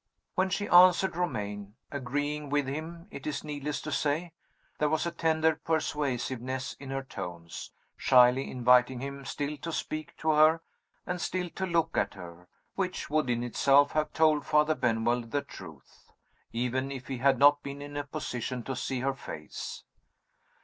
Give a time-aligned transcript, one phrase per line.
[0.33, 4.31] When she answered Romayne (agreeing with him, it is needless to say),
[4.79, 10.31] there was a tender persuasiveness in her tones, shyly inviting him still to speak to
[10.31, 10.61] her
[11.05, 15.43] and still to look at her, which would in itself have told Father Benwell the
[15.43, 16.11] truth,
[16.51, 19.83] even if he had not been in a position to see her face.